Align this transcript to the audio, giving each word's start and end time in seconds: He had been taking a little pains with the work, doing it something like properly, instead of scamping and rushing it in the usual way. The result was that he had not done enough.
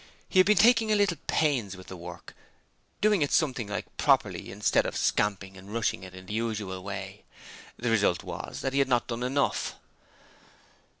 He 0.27 0.39
had 0.39 0.47
been 0.47 0.57
taking 0.57 0.91
a 0.91 0.95
little 0.95 1.19
pains 1.27 1.77
with 1.77 1.85
the 1.85 1.95
work, 1.95 2.33
doing 3.01 3.21
it 3.21 3.31
something 3.31 3.67
like 3.67 3.85
properly, 3.97 4.49
instead 4.51 4.83
of 4.87 4.97
scamping 4.97 5.55
and 5.55 5.71
rushing 5.71 6.01
it 6.01 6.15
in 6.15 6.25
the 6.25 6.33
usual 6.33 6.83
way. 6.83 7.23
The 7.77 7.91
result 7.91 8.23
was 8.23 8.61
that 8.61 8.73
he 8.73 8.79
had 8.79 8.89
not 8.89 9.05
done 9.05 9.21
enough. 9.21 9.75